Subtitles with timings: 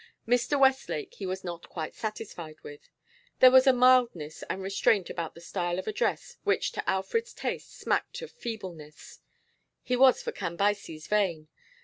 [0.27, 0.59] Mr.
[0.59, 2.89] Westlake he was not quite satisfied with;
[3.39, 7.35] there was a mildness and restraint about the style of the address which to Alfred's
[7.35, 9.19] taste smacked of feebleness;
[9.83, 11.49] he was for Cambyses' vein.